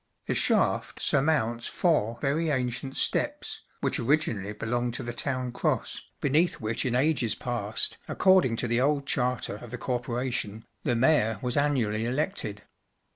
The 0.25 0.33
shaft 0.33 0.99
surmounts 0.99 1.67
four 1.67 2.17
very 2.21 2.49
ancient 2.49 2.97
steps, 2.97 3.61
which 3.81 3.99
originally 3.99 4.51
belonged 4.51 4.95
to 4.95 5.03
the 5.03 5.13
Town 5.13 5.51
Cross, 5.51 6.09
beneath 6.19 6.55
which 6.59 6.87
in 6.87 6.95
ages 6.95 7.35
past, 7.35 7.99
according 8.07 8.55
to 8.55 8.67
the 8.67 8.81
old 8.81 9.05
charter 9.05 9.57
of 9.57 9.69
the 9.69 9.77
Corporation, 9.77 10.65
the 10.83 10.95
Mayor 10.95 11.37
was 11.43 11.55
annually 11.55 12.05
elected. 12.05 12.63